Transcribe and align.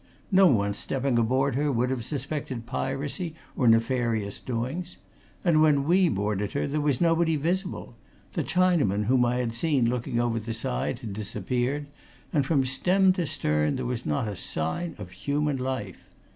No 0.31 0.47
one 0.47 0.73
stepping 0.73 1.19
aboard 1.19 1.53
her 1.53 1.71
would 1.71 1.91
have 1.91 2.03
suspected 2.03 2.65
piracy 2.65 3.35
or 3.55 3.67
nefarious 3.67 4.39
doings. 4.39 4.97
And 5.45 5.61
when 5.61 5.83
we 5.83 6.09
boarded 6.09 6.53
her, 6.53 6.65
there 6.65 6.81
was 6.81 6.99
nobody 7.01 7.35
visible 7.35 7.95
the 8.33 8.43
Chinaman 8.43 9.03
whom 9.03 9.23
I 9.25 9.35
had 9.35 9.53
seen 9.53 9.87
looking 9.87 10.19
over 10.19 10.39
the 10.39 10.55
side 10.55 10.97
had 11.01 11.13
disappeared, 11.13 11.85
and 12.33 12.47
from 12.47 12.65
stem 12.65 13.13
to 13.13 13.27
stern 13.27 13.75
there 13.75 13.85
was 13.85 14.03
not 14.03 14.27
a 14.27 14.35
sign 14.35 14.95
of 14.97 15.11
human 15.11 15.57
life. 15.57 16.03